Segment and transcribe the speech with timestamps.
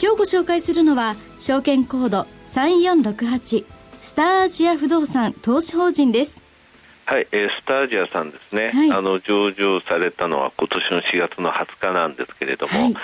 [0.00, 3.64] 今日ご紹介するのは証券コード3468
[4.02, 6.42] スターアジア不動産投資法人です。
[7.06, 12.94] はい、えー、スターアジアさんですね、はい、あの上場されたのは今年の4月の20日なんですけれども、はい、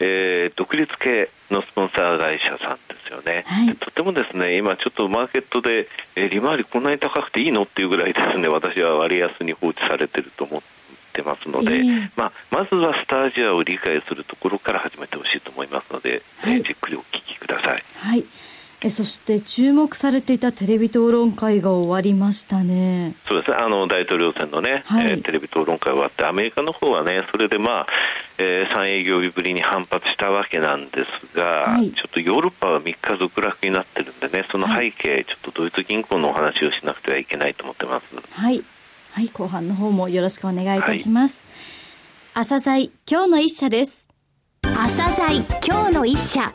[0.00, 7.62] えー、独立系のスポンサー会社さんですよね、はい、とてもですね今ちょっとマーケットで、えー、利回りこんなに高くていいの？
[7.62, 10.66] っていうぐらいですね私は割安に放置されてると思って
[11.20, 17.82] ますので、えー、まあ、まずはスタージアを理解するところから始めてほしいと思いますので、はい、えー、じっくりお聞きください。
[17.98, 18.24] はい。
[18.84, 23.14] えそして注目されていたテレビ討論会が終わりましたね。
[23.28, 23.56] そうですね。
[23.56, 27.86] あの大統領選のね、はい、えー、テレビ討論会終わってアメリカの方はねそれでまあ、
[28.38, 38.16] えー、3営業日ぶりに反発したわけなんですが、はい、ちょっとヨーロッパは3日続落になってるんでねその背景、はい、ちょっとドイツ銀行のお話をしなくてはいけないと思ってます。
[38.32, 38.60] はい
[39.12, 41.44] はい後半の方もよろしくお願いいたします、
[42.32, 44.08] 朝鮮今日の一社です
[44.62, 46.50] 朝鮮今日の一社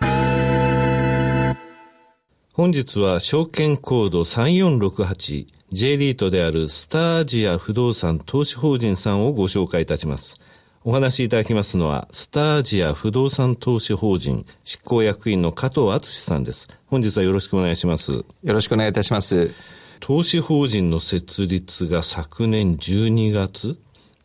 [2.53, 10.42] 本日は証券コード 3468J リートであるスターアジア不動産投資法人さんをご紹介いたします。
[10.83, 16.67] お話しいただきますのは、スターアジア不動産投資法人執行役員の加藤敦さんです。
[16.88, 18.14] 本日はよろしくお願いします。
[18.14, 19.53] よろしくお願いいたします。
[19.99, 23.77] 投資法人の設立が昨年12月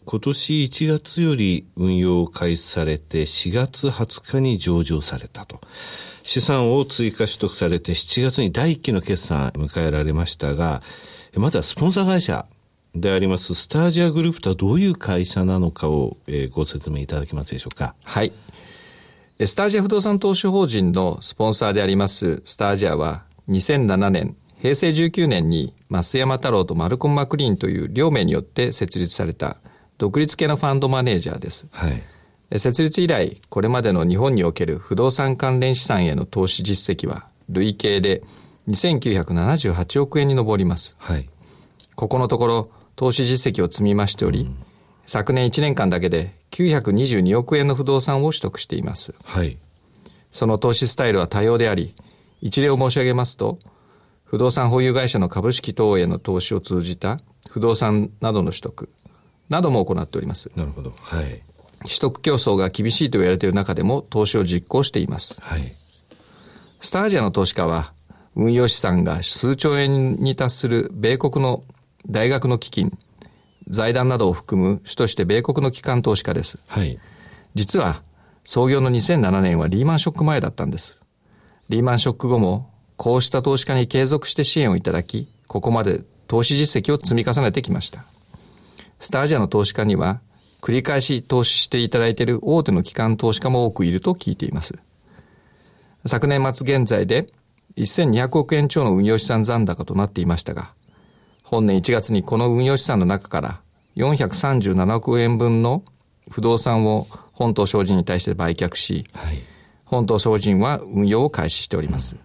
[0.04, 5.60] 今年1月より運用を開始されて4月20日に上場されたと。
[6.24, 10.82] 資産を追加取得されて7月に第1期の決算迎えられましたが、
[11.36, 12.46] まずはスポンサー会社
[12.94, 16.16] でありますスタージアグループとはどういう会社なのかを、
[16.50, 17.94] ご説明いただけますでしょうか。
[18.04, 18.32] はい。
[19.44, 29.56] スタージア不動産投資法人のスポンサーでありますスタージアは2007年、平成19年に増山太郎とマルコン・マクリーンという両名によって設立された
[29.98, 31.66] 独立系のファンドマネージャーです。
[31.72, 32.60] はい。
[32.60, 38.22] 設立以来、これまでの日本における不動産関連資産への投資実績は、累計で
[38.68, 40.94] 2978億円に上ります。
[41.00, 41.28] はい。
[41.96, 44.56] ここのところ、投資実績を積み増しており、うん、
[45.06, 49.12] 昨年1年間だけで922億円の不動産を取得しています。
[49.24, 49.58] はい。
[50.30, 51.96] その投資スタイルは多様であり、
[52.40, 53.58] 一例を申し上げますと、
[54.32, 57.20] 不動産保有会社の株式等への投資を通じた
[57.50, 58.88] 不動産などの取得
[59.50, 60.50] なども行っております。
[60.56, 60.94] なるほど。
[61.02, 61.42] はい。
[61.82, 65.38] 取得競争が厳しいと言われている中でも投資を実行しています。
[65.42, 65.74] はい。
[66.80, 67.92] スタージアの投資家は、
[68.34, 71.62] 運用資産が数兆円に達する米国の
[72.08, 72.96] 大学の基金、
[73.68, 76.58] 財団などを含む主として米国の機関投資家です。
[76.68, 76.98] はい。
[77.54, 78.02] 実は、
[78.44, 81.02] 創業の2007年はリーマンショック前だったんです。
[81.68, 88.04] リーマンショック後も、こうした投資家に継続して支援をいただき、ここまで投資実績を積み重ねてきました。
[89.00, 90.20] スタージアの投資家には、
[90.60, 94.78] 繰り返し投資していただいている大手の機関投資家も多くいると聞いています。
[96.06, 97.26] 昨年末現在で
[97.76, 100.72] 1200億円超の運用資産残高となっていましたが、
[101.42, 103.60] 本年1月にこの運用資産の中から
[103.96, 105.82] 437億円分の
[106.30, 109.42] 不動産を本島商人に対して売却し、はい、
[109.84, 112.16] 本島商人は運用を開始しております。
[112.16, 112.20] うん、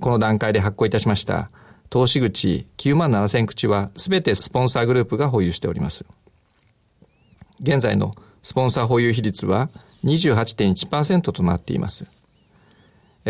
[0.00, 1.50] この段階で発行いたしました
[1.90, 6.06] 投資口9万7000口はすべてスポンサーグループが保有しております。
[7.60, 9.70] 現在のスポンサー保有比率は
[10.04, 12.06] 28.1%となっています。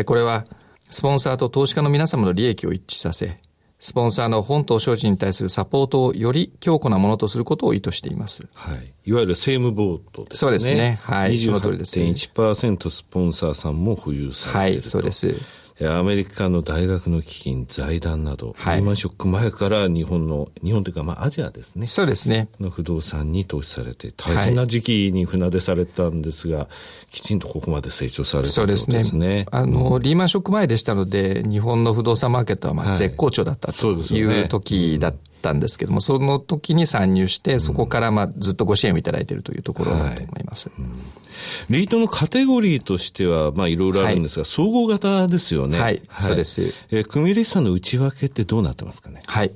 [0.06, 0.44] これは、
[0.90, 3.40] スポンサーと投資家の皆様の利益を一致させ、
[3.78, 8.46] スポンサーの本島商事に対するサポートをより強固なものとすることを意図しています。
[8.54, 8.92] はい。
[9.04, 10.36] いわゆる政務ボートですね。
[10.38, 11.00] そうですね。
[11.02, 11.38] はい。
[11.38, 11.98] その通りです。
[11.98, 15.36] 28.1%スポンサーさんも保有されているはい、そうです。
[15.88, 21.86] アメリカの大学の基金、財団など、はい、リーマンショック前から日本の、日本というか、まあ、アジアですね。
[21.86, 22.48] そうですね。
[22.60, 26.68] の不動産に投資されて、大変な時期に船出されたんですが、はい、
[27.10, 29.04] きちんとここまで成長されたそうですね。
[29.04, 40.68] すねあの、うん、リーマンショック前でしたので、日本の不動産マーケットはまあ絶好調だったという時だったんですけども、その時に参入して、そこからまあずっとご支援をいただいているというところだと思います。
[40.68, 40.92] はいうん
[41.70, 45.80] リートのカテゴリーとしては、まあいろいろあるんですが、はい、総合型ですよね。
[45.80, 46.62] はい、はい、そうです。
[46.90, 49.22] えー、組入資産の内訳ってどうなってますかね？
[49.26, 49.50] はい。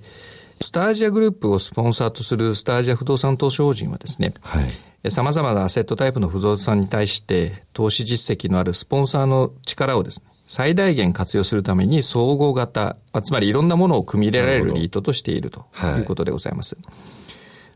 [0.60, 5.10] スタージアグループをスポンサーとするスタージア不動産投資法人はですね、はい。
[5.10, 15.66] 様々なアセットタイプの不動産に対して投資実績のあるスポンサーの力をですね、最大限活用するために総合型、つまりいろんなものを組み入れられるリートとしていると
[15.98, 16.76] いうことでございます。
[16.76, 16.94] はい、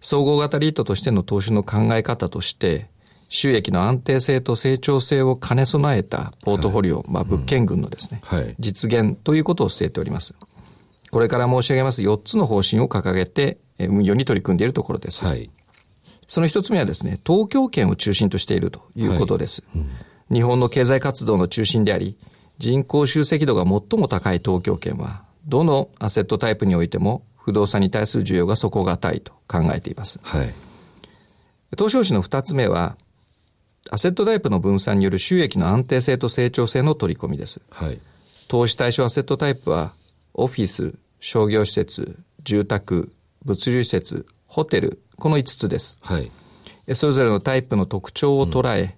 [0.01, 2.89] 総合型リートとしての投資の考え方として、
[3.29, 10.35] 収益の安定性と成長性を兼ね備えたポートフォリオ、はい、まあ、物件群のですね、うんはい、実現ということを据えております。
[11.11, 15.25] これから申し上げます4つの方針を掲げて運用に取り組んでいるところです。
[15.25, 15.51] はい、
[16.29, 19.63] その一つ目はですね、東京圏を中心としているということです。
[19.73, 19.83] はい
[20.31, 22.17] うん、日本の経済活動の中心であり、
[22.61, 30.21] 人口集積度が最も高い東京圏は、どのアセットタイプにおいても不動産に対する需要が底堅いと考えています。
[30.23, 30.55] はい、
[31.79, 32.99] 投資方針の二つ目は、
[33.91, 37.63] アセットタイプの分散による収益の安定性と成長性の取り込みです。
[37.71, 37.99] はい、
[38.47, 39.95] 投資対象アセットタイプは、
[40.35, 43.11] オフィス、商業施設、住宅、
[43.43, 45.97] 物流施設、ホテル、この5つです。
[46.03, 46.31] はい。
[46.93, 48.91] それぞれのタイプの特徴を捉え、うん、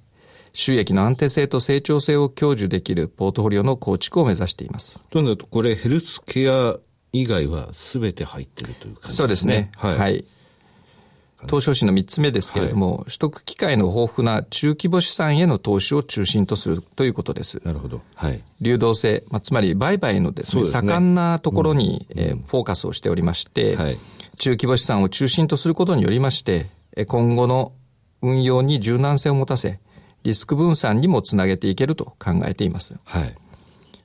[0.52, 4.98] 収益の安定性と成長性を享受できるポートフォリオの構築を目指しています。
[5.10, 6.76] というと、これヘルスケア
[7.12, 9.16] 以外は全て入ってるという感じですね。
[9.16, 9.70] そうですね。
[9.76, 10.24] はい、はい
[11.46, 17.60] 投資方針の3つ目ですけれども、はい、取得機会の豊富な中規模資産への投資を中心とするということです。
[17.64, 18.00] なるほど。
[18.14, 18.40] はい。
[18.60, 23.98] 流動性、まあ、つまり売買のですね、すね盛んなところに、うん、えー、フォーカスをしておりまして、はい、
[24.38, 26.66] 中規模資産を中心とすることによりまして、
[27.06, 27.72] 今後の
[28.20, 29.80] 運用に柔軟性を持たせ、
[30.22, 32.94] リスク分散にもつなげていけると考えています。
[33.04, 33.34] はい。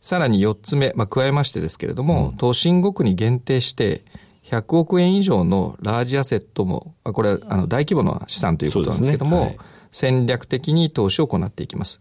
[0.02, 4.04] さらに4つ目、まあ、加えましてですけれども、うん、投信国に限定して、
[4.46, 9.58] 100億円以上のラージアセットも、これはあの大規模な資産ということなんですけども、ねはい、
[9.92, 12.00] 戦略的に投資を行っていきます。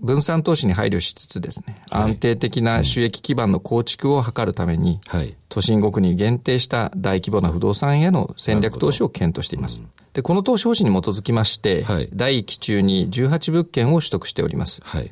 [0.00, 9.82] 分散投資に配慮しつつですね、安定的な収益基盤の構築を図るために、はい、都心国に限定した大規模な不動産への戦略投資を検討しています。
[10.12, 14.80] で、この投資方針に基づきまして、はい、第1期中に18物件を取得しております。
[14.84, 15.10] はい、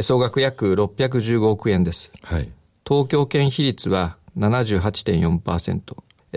[0.00, 2.12] 総額約615億円です。
[2.22, 2.50] はい、
[2.86, 5.80] 東京圏比率は78.4%。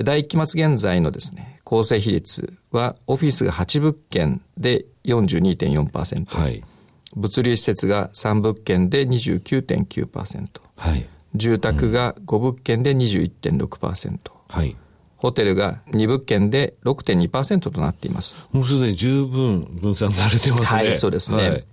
[0.04, 6.26] 第1期末現在のですね、構成比率は、オフィスが8物件で42.4%。
[6.26, 6.64] はい。
[7.20, 10.48] 物流施設が3物件で29.9%。
[10.76, 11.08] はい。
[11.36, 14.18] 住宅が5物件で21.6%。
[14.48, 14.76] はい。
[15.18, 18.38] ホテルが2物件で6.2%となっています。
[18.52, 20.66] もうすでに十分分散されてますね。
[20.66, 21.50] はい、そうですね。
[21.50, 21.66] はい、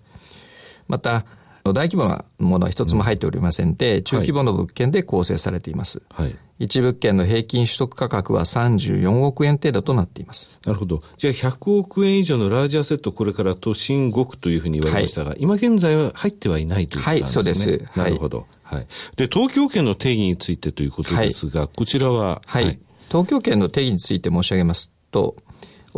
[0.88, 1.24] また、
[1.72, 6.02] 大規模なものは一つも入っておりませんで、中規模の物件で構成されています。
[6.10, 6.36] はい。
[6.58, 10.50] 一物件の平均取得価格は34億円程度となっています。
[10.64, 11.02] なるほど。
[11.18, 17.20] じゃあ100億円以上のラージアセット、これから都心5区というふうに言われましたが、はい、今現在は入ってはいないということですね。
[17.20, 17.54] はい、そうで
[17.86, 17.98] す。
[17.98, 18.46] なるほど。
[18.62, 18.86] はい。
[19.16, 22.78] で、東京圏の定義についてということですが、はい、こちらは、はい、はい。
[23.08, 25.36] 東京圏の定義について申し上げますと、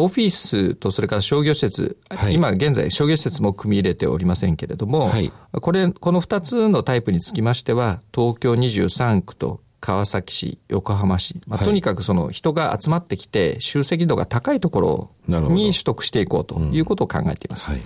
[0.00, 17.66] オフィスとそれから商業施設、はい、今現在商業施設も組み入れておりませんけれども、はい、これ、この2つのタイプにつきましては、東京23区と川崎市、横浜市、まあ、とにかくその人が集まってきて、集積度が高いところに取得していこうということを考えています。
[17.68, 17.80] うんは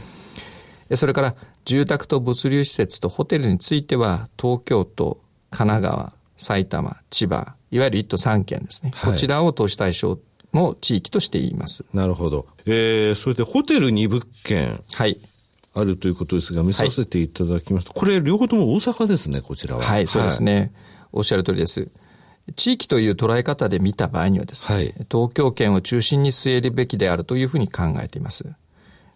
[0.91, 5.19] い、それから住宅と物流施設とホテルについては、東京都、
[5.51, 10.19] 神奈川、埼玉、千葉、いわゆる1都3県ですね、はい、こちらを投資対象
[10.53, 11.85] の地域としています。
[11.93, 12.47] なるほど。
[12.67, 14.83] えー、それでホテル2物件。
[14.93, 15.19] はい。
[15.75, 19.83] あるということですが、見させていただきますと、はい、これ両方とも大阪ですね、こちらは。
[19.83, 20.55] はい、そうですね。
[20.55, 20.71] はい、
[21.13, 21.89] おっしゃる通りです。
[22.57, 28.45] 地域という捉え方で見た場合にはですね、はい、東京圏を中心に据えるべきであるというふうに考えています。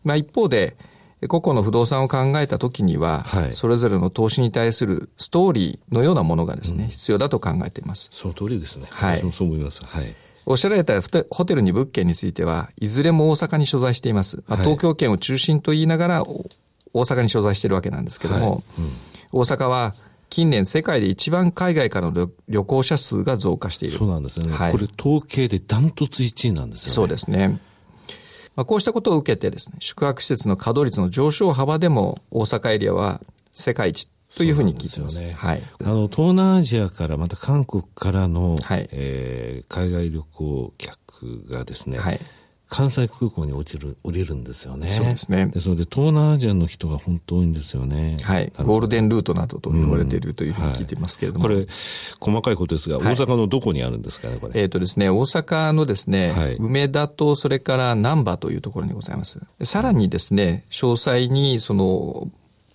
[0.04, 0.76] まあ一方で、
[1.28, 8.10] 個々の不動産を考えたときには、はい、それぞれの投資に対するストーリーのようなものがですね、うん、必要だと考えています。
[8.12, 8.87] その通りですね。
[8.90, 9.16] はい。
[9.16, 9.84] 私もそう思います。
[9.84, 10.14] はい。
[10.46, 10.94] おっしゃられた
[11.30, 14.44] ホテルに物件については、いずれも大阪に所在しています。
[14.46, 18.92] まあ、東京圏を中心と言いながら、大阪に所在しているわけなんですけども、はいうん、
[19.32, 19.94] 大阪は
[20.30, 23.96] 近年世界で一番海外からの旅行者数が増加している。
[23.96, 24.52] そうなんですね。
[24.52, 26.94] はい、これ統計でダントツ1位なんですよね。
[26.94, 27.60] そうですね。
[28.54, 33.20] まあ、こうしたことを受けてですね、宿泊施設の稼働率の上昇幅でも大阪エリアは
[33.52, 35.16] 世界一というふうに聞いてます。
[35.16, 35.62] すね、はい。
[35.83, 42.21] あの、東南アジアから、また韓国からの、はい、えー、海外旅行客がですね、はい、
[42.68, 44.90] 関西空港に落ちる、降りるんですよね。
[44.90, 45.47] そうですね。
[45.47, 48.16] で、それで東南アジアの人が本当多いんですよね。
[48.25, 48.52] はい。
[48.59, 51.47] ゴールデンルートなどと言われているというふうに聞いていますけれども。
[51.47, 51.75] うんはい、これ、
[52.33, 54.61] 細かいことですが、大阪のどこにあるんですかね、これ。
[54.61, 59.40] えっ、ー、とですね、大阪のですね、はい、梅田とそれから難波というところにございます。
[59.62, 62.28] さらにですね、詳細にその、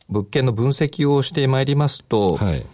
[0.09, 2.65] 物件の分析をしてまいりますと、はい、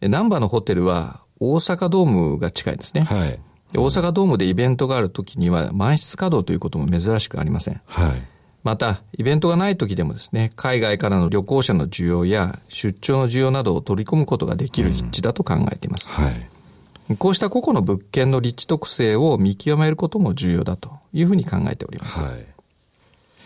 [0.00, 3.02] 難波のホテルは大阪ドームが近いですね。
[3.02, 3.38] はい、
[3.74, 7.80] 大阪ドームでイベントがあるときには満室稼働ということも珍しくありません。
[7.86, 8.22] はい
[8.66, 16.10] また、イベントがない時でもですね、海外からの旅行者の需要や出張の需要などを取り込むことができる立地だと考えています。
[16.10, 17.16] うん、はい。
[17.16, 22.20] こうした個々の物件の立地特性を見極めることも重要だというふうに考えております。
[22.20, 22.44] はい。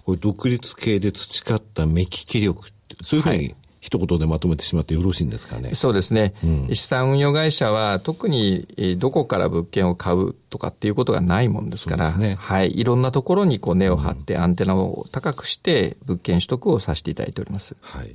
[0.06, 2.70] これ独立系で培った目利き力
[3.02, 5.72] そういうふうに一言でまとめてしまってよろしいんですかね。
[5.72, 6.34] そうですね。
[6.44, 8.66] うん、資産運用会社は特に
[8.98, 12.78] どこから物件を買うとかっていうことがないもんですから、ね、はい。
[12.78, 17.74] いろんなところにこう根を張ってアンテナを高くして物件取得をさせていただいております。
[17.80, 18.14] はい。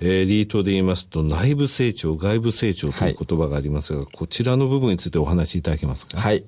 [0.00, 6.18] えー、リートで言いますと内部成長、外部成長という言葉がありますが、はい、こちらの部分についてお話しいただけますか？
[6.18, 6.42] はい。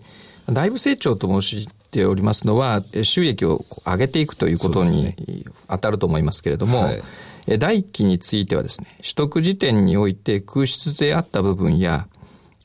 [0.49, 7.03] 内部成長と申しておりますのは、収益を上げていくということに当たると思いますけれども、はい
[7.47, 12.09] 第一期についてはですね、取得時点において空室であった部分や、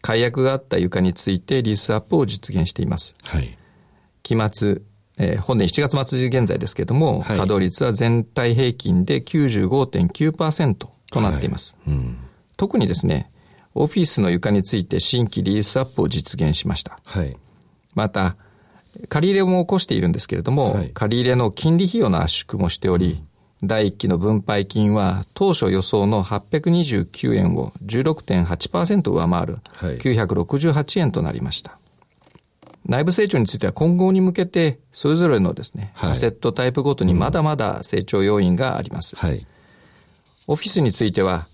[0.02, 3.16] 解約があった床についてリースアップを実現しています。
[3.24, 3.58] はい。
[4.24, 4.82] 期末、
[5.18, 11.76] えー、本年7月末現在ですけれども、はい、稼働率は全体平均で95.9%となっています。
[11.86, 12.18] はいうん、
[12.56, 13.32] 特にですね、
[13.76, 17.00] オフィスの床について新規リースアップを実現しました。
[17.04, 17.36] はい。
[17.94, 18.38] また、
[19.10, 23.24] 借り入れも起こしているんですけれども、はい、借り入れの金利費用の圧縮もしており、
[23.64, 29.58] 第1期の分配金は当初予想の829円を16.8%上回る
[30.00, 31.78] 968円となりました。
[32.86, 39.16] 内部成長については今後に向けてそれぞれのですね、はい、アセットタイプごとにまだまだ成長要因があります。
[39.16, 39.46] はい、
[40.48, 41.48] オフィスについては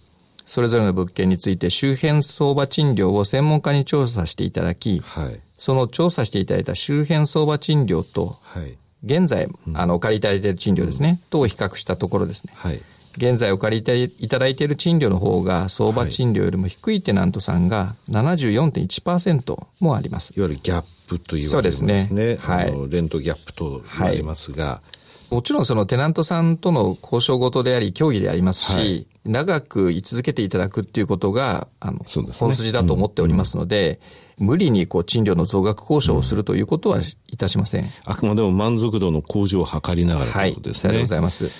[0.45, 12.53] それぞれの物件について周辺相場賃料を専門家に調査していただき、はい、その調査していただいた周辺相場賃料と、はい現在、あの、お借りいただいている賃料ですね、とを比較したところですね。
[12.55, 12.81] はい。
[13.17, 20.33] 現在お借りいただいている賃料の方が相場賃料よりも低いテナントさんが74.1%もあります。
[20.35, 22.07] いわゆるギャップと言われますね。
[22.07, 22.55] そうですね。
[22.55, 22.89] はい。
[22.89, 24.95] レントギャップと言われますが、はい
[25.31, 33.99] もちろんそのテナントさんとの交渉事であり、協議でありますし、はい、長く居続けていただくっていうことが、あの、ね、本筋だと思っておりますので、
[34.39, 37.89] うん、無理にこう賃料の増額交渉をするということはいたしません。
[38.05, 40.89] あくまでも満足度の向上を図りながらということですね。
[40.89, 41.51] はい、ありがとうございます。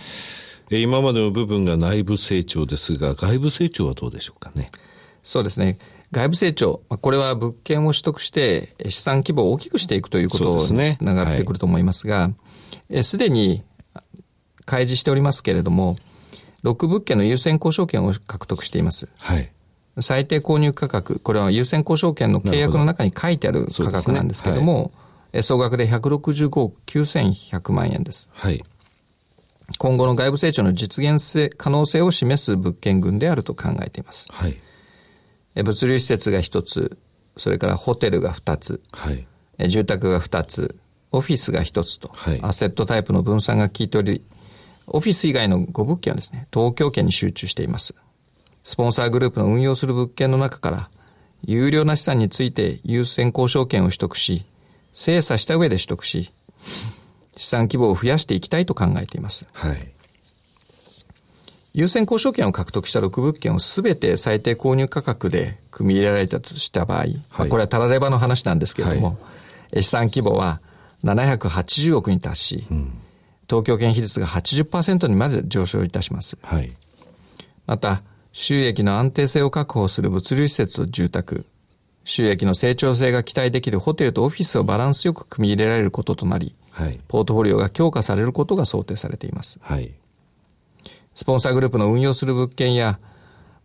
[0.72, 4.70] 今までの部分が内部成長ですが、外部成長はどうでしょうかね？
[5.24, 5.80] そうですね。
[6.12, 12.30] 外部成長、これは物件を取得して資産規模を大きくしていくということにつながってくると思いますが、
[13.02, 13.64] すで、に
[14.66, 15.98] 開示しておりますけれども、
[16.66, 19.08] 6物件の優先交渉権を獲得しています。
[19.20, 19.52] はい。
[20.02, 24.80] 最低購入価格、これは優先交渉権の契約の中に書いてある価格なんですけれども、ね
[25.34, 28.30] はい、総額で165億9100万円です。
[28.34, 28.64] はい。
[29.78, 34.28] 今後の外部成長の実現性可能性を示す物件群であると考えています。
[34.32, 34.58] はい。
[35.64, 36.98] 物流施設が1つ、
[37.38, 39.26] それからホテルが2つ、はい、
[39.70, 40.76] 住宅が2つ、
[41.12, 44.22] オフィスが1つと、はい、アセットタイプの分散が効いており、
[44.88, 47.96] オフィス以外の5物件はですね、東京圏に集中しています。
[48.64, 50.90] スポンサーグループの運用する物件の中から、
[51.44, 54.46] 有料な資産について優先交渉権を取得し、
[54.94, 56.32] 精査した上で取得し、
[57.38, 59.46] 資産規模を増やしていきたいと考えています。
[59.54, 59.88] はい。
[61.74, 70.62] 優先交渉権を獲得した6物件をすべて最低購入価格で組み入れられたとした場合、はい、まあ、これはたらればの話なんですけれども、はい、資産規模は
[71.04, 73.02] 780億に達し、うん
[73.50, 76.38] 東京圏比率が80%にまで上昇いたします。
[76.44, 76.72] はい、
[77.66, 81.46] また、収益の安定性を確保する物流施設と住宅、
[82.04, 89.60] 収益の成長性が期待できるホテルとオフィスをバランスよく組み入れられることとなり、はい、ポートフォリオが強化されることが想定されています。
[89.62, 89.94] はい、
[91.16, 93.00] スポンサーグループの運用する物件や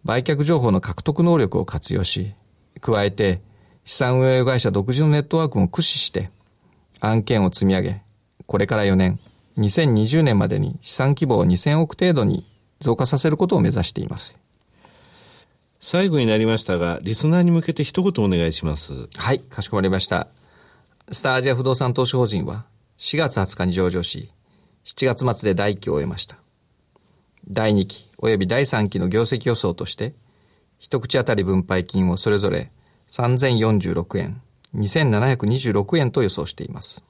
[0.05, 2.35] 売却情報の獲得能力を活用し、
[2.81, 3.43] 加えて
[3.85, 6.31] 資産運営会社独自のネットワークも駆使して
[7.01, 8.03] 案件を積み上げ、
[8.47, 9.19] これから4年、
[9.61, 12.47] 2020年までに資産規模を2000億程度に
[12.81, 14.40] 増加させることを目指しています。
[15.81, 19.09] 最後になりましたが、リスナーに向けて一言お願いします。
[19.17, 20.29] はい、かしこまりました。
[21.12, 22.64] スターアジア不動産投資法人は
[22.99, 24.31] 4月20日に上場し、
[24.85, 26.37] 7月末で第1期を終えました。
[27.49, 30.14] 第2期及び第3期の業績予想として、
[30.79, 32.71] 一口当たり分配金をそれぞれ
[33.09, 34.43] 3046円、
[34.75, 37.05] 2726円と予想しています。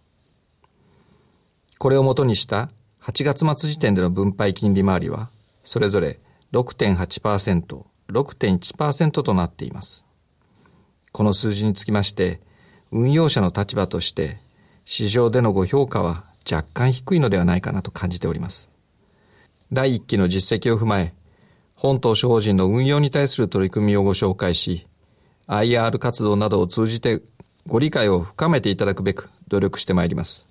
[1.81, 2.69] これをもとにした
[3.01, 5.31] 8月末時点での分配金利回りは、
[5.65, 6.19] それぞれ
[6.53, 10.05] 6.8%、6.1%となっています。
[11.11, 12.43] この数字につきまして、
[12.93, 14.37] 運用者の立場として、
[14.85, 18.69] 市場でのご評価は若干低いのではないかなと感じております。
[19.73, 21.15] 第1期の実績を踏まえ、
[21.77, 24.87] 本島諸法人の運用に対する取り組みをご紹介し、
[25.47, 27.23] IR 活動などを通じて
[27.67, 30.50] ご理解を深めていただくべく努力してまいります。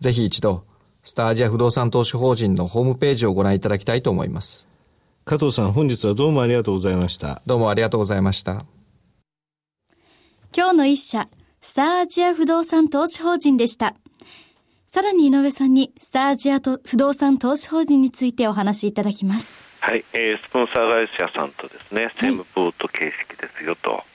[0.00, 0.64] ぜひ一度、
[1.02, 4.66] スターアジア不動産投資法人のホームページをご覧いただきたいと思います。
[5.26, 7.42] 加藤さん、本日はどうもありがとうございました。
[7.44, 8.64] どうもありがとうございました。
[10.56, 11.28] 今日の一社、
[11.60, 13.94] スターアジア不動産投資法人でした。
[14.86, 19.84] さらに井上さんに、スターアジアと不動産投資法人についてお話しいただきます。
[19.84, 23.90] はい、えー、スポンサー会社さんとですね、セムポート形式ですよと。
[23.90, 24.09] はい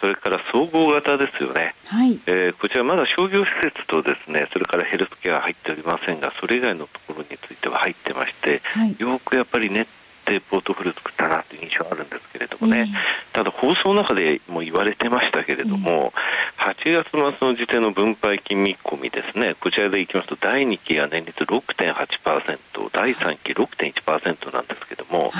[0.00, 2.18] それから総合型ですよね、はい。
[2.26, 9.86] えー、こちらまだ商業施設とですねそれからヘルスケアは入っておりませんがそれ以外のところについては入ってまして、はい、よくやっぱり練っ
[10.24, 16.12] てポートフル作ったなという印象があるんですけれどもね、えー、ただ放送の中でも言われてましたけれども、
[16.58, 19.54] えー、8月末の時点の分配金見込みですね。
[19.60, 25.30] こちらでいきますと第2期は年率6.8%第3期6.1%なんですけども、はい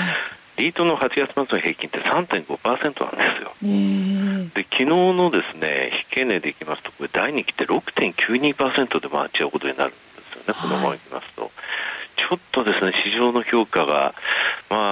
[0.61, 3.51] リートの8月末の平均って3.5%なんですよ。
[4.53, 11.49] で昨日のですね引け値でいきますとこれ第2期って6.92%で回っちゃうことになるんですよね、このままいきますと。
[12.15, 14.13] ちょっとですね市場の評価が、
[14.69, 14.90] まあ、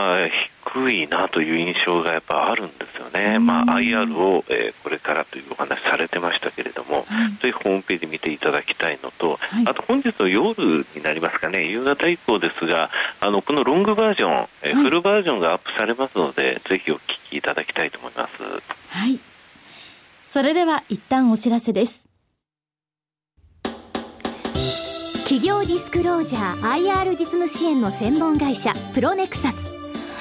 [0.73, 18.43] 低いなという印象がやっぱあるんですよね、まあ、IR を、えー、これからというお話されてましたけれども、はい、ぜひホームページ見ていただきたいのと、はい、あと本日の夜になりますかね、夕方以降ですが、あのこのロングバージョン、えー、フルバージョンがアップされますので、ぜひお聞きいただきたいと思います。
[18.43, 19.19] はい。
[20.27, 22.07] それでは一旦お知らせです。
[25.23, 29.68] 企業ディスクロージャー IR 実務支援の専門会社プロネクサス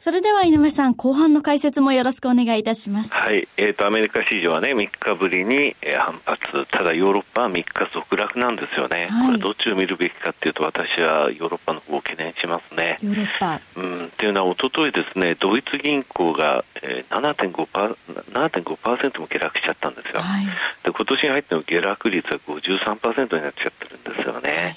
[0.00, 3.12] それでは井上さん、後半の解説もよろしくお願いいたします。
[3.12, 3.46] はい。
[3.58, 6.64] えっ、ー、と、アメリカ市場はね、3日ぶりに、えー、反発。
[6.72, 9.08] ただ、ヨーロッパは3日続落なんですよね。
[9.10, 12.98] はい、これ、どっちを見るべきかっていうと、私はヨーロッパの方を懸念しますね。
[13.02, 13.60] ヨーロッパ。
[13.76, 14.06] うん。
[14.06, 17.94] っていうのは、おとといですね、ドイツ銀行が、えー、7.5%,
[18.32, 20.22] 7.5も下落しちゃったんですよ。
[20.22, 20.46] はい、
[20.82, 24.50] で、今年に入っての下落率は53%になっちゃってるんですよね。
[24.50, 24.76] はい、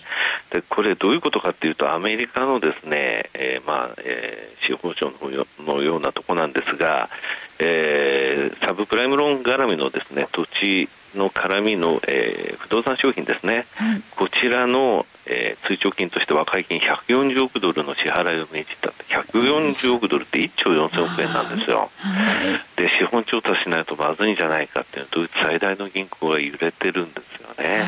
[0.54, 5.12] で、これ、どういうことかっていうと、アメリカのですね、えー、まあ、えー、司法省
[5.66, 7.10] のようなとこなんですが、
[7.60, 18.90] えー、サブプライムローン絡みのですね土地の絡みの、えー、不動産商品ですね、はい、こちらの、えー、追徴金として和解金140億ドルの支払いを命じた。
[18.90, 21.90] 140億ドルって1兆4000億円なんですよ、
[22.76, 27.86] で資本調達しないとまずいんじゃないかっていうドイツ最大の銀行が揺れてるんですよね、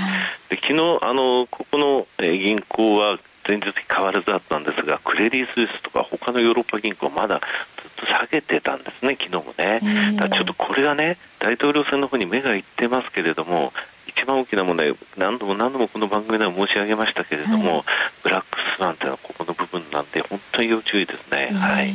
[0.49, 10.15] で昨日あのここの、えー、銀行は前日に変わらずだったんですが、クレディ・スイスとか他のヨーロッパ銀行、まだずっと下げてたんですね、昨日もね。
[10.17, 13.71] だちょっとこれがね、大統領選の方に目がいってますけれども、
[14.07, 17.83] 一番大きな問題、何度も何度もこの番組では申し上げましたけれども、はい、
[18.23, 21.51] ブラックスワンというのはここの部分なんで、本当に要注意ですね。
[21.53, 21.93] はい。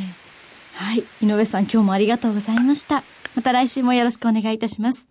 [0.75, 1.03] はい。
[1.21, 3.03] 井上さん、今日もありがとうございました。
[3.35, 5.10] また来週もよろしくお願いいたします。